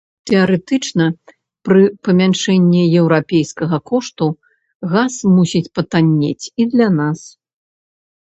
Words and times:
Тэарэтычна 0.27 1.05
пры 1.67 1.81
памяншэнні 2.07 2.81
еўрапейскага 3.01 3.77
кошту, 3.91 4.27
газ 4.93 5.13
мусіць 5.35 5.71
патаннець 5.79 6.45
і 6.65 6.67
для 6.73 6.87
нас. 6.99 7.19